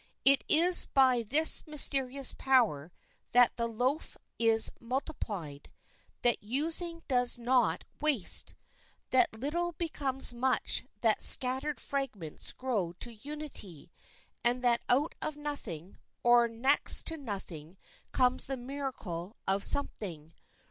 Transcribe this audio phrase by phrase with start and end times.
[0.25, 2.91] It is by this mysterious power
[3.33, 5.71] that the loaf is multiplied,
[6.23, 8.55] that using does not waste,
[9.11, 13.91] that little becomes much, that scattered fragments grow to unity,
[14.43, 17.77] and that out of nothing, or next to nothing,
[18.11, 20.33] comes the miracle of something.